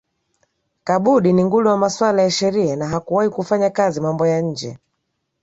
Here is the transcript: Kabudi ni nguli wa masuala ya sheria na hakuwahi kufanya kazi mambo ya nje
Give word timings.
Kabudi 0.83 1.33
ni 1.33 1.43
nguli 1.43 1.67
wa 1.69 1.77
masuala 1.77 2.21
ya 2.21 2.31
sheria 2.31 2.75
na 2.75 2.87
hakuwahi 2.87 3.29
kufanya 3.29 3.69
kazi 3.69 4.01
mambo 4.01 4.27
ya 4.27 4.41
nje 4.41 4.79